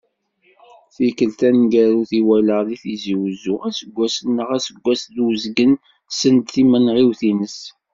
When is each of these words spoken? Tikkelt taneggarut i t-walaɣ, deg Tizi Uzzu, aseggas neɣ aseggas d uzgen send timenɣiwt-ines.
Tikkelt 0.95 1.35
taneggarut 1.39 2.11
i 2.11 2.19
t-walaɣ, 2.21 2.61
deg 2.67 2.79
Tizi 2.83 3.15
Uzzu, 3.25 3.55
aseggas 3.67 4.15
neɣ 4.35 4.49
aseggas 4.57 5.01
d 5.13 5.15
uzgen 5.27 5.73
send 6.19 6.41
timenɣiwt-ines. 6.53 7.57